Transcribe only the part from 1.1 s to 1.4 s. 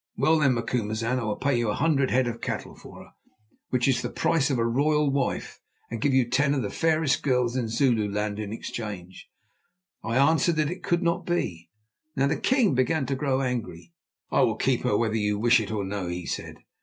I will